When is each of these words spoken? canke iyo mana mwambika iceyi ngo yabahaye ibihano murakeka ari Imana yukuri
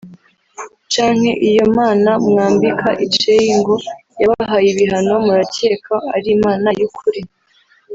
canke 0.91 1.31
iyo 1.49 1.65
mana 1.77 2.11
mwambika 2.27 2.89
iceyi 3.05 3.51
ngo 3.59 3.75
yabahaye 4.21 4.67
ibihano 4.73 5.13
murakeka 5.25 5.95
ari 6.15 6.29
Imana 6.37 6.67
yukuri 6.79 7.21